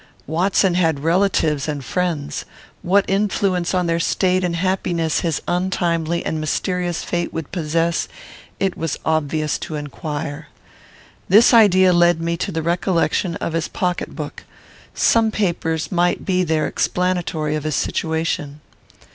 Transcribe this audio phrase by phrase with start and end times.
[0.25, 2.43] Watson had relatives and friends.
[2.81, 8.07] What influence on their state and happiness his untimely and mysterious fate would possess,
[8.59, 10.47] it was obvious to inquire.
[11.29, 14.43] This idea led me to the recollection of his pocket book.
[14.95, 18.59] Some papers might be there explanatory of his situation.